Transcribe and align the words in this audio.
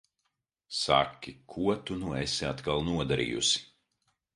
Saki, 0.79 1.31
ko 1.53 1.75
tu 1.85 2.01
nu 2.01 2.19
esi 2.25 2.49
atkal 2.51 2.85
nodarījusi? 2.91 3.69